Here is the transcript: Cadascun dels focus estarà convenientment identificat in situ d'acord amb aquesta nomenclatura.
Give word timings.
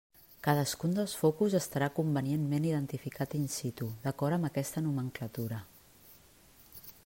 Cadascun 0.45 0.95
dels 0.99 1.11
focus 1.23 1.55
estarà 1.59 1.89
convenientment 1.99 2.65
identificat 2.69 3.35
in 3.41 3.45
situ 3.59 3.89
d'acord 4.07 4.39
amb 4.39 4.49
aquesta 4.51 4.85
nomenclatura. 4.87 5.61